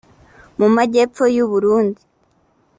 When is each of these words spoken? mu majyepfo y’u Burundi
mu 0.59 0.67
majyepfo 0.75 1.23
y’u 1.35 1.47
Burundi 1.51 2.01